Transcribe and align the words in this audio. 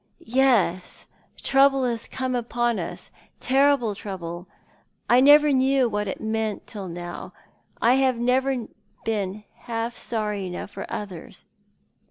"Yes, 0.41 1.05
trouble 1.37 1.83
has 1.83 2.07
come 2.07 2.33
upon 2.33 2.79
us— 2.79 3.11
terrible 3.49 3.93
trouble. 3.93 4.47
I 5.07 5.21
never 5.21 5.51
knew 5.53 5.87
what 5.87 6.07
it 6.07 6.19
meant 6.19 6.65
till 6.65 6.87
now. 6.87 7.33
I 7.83 7.93
have 8.01 8.17
never 8.17 8.65
been 9.05 9.43
half 9.69 9.95
sorry 9.95 10.47
enough 10.47 10.71
for 10.71 10.87
others." 10.91 11.45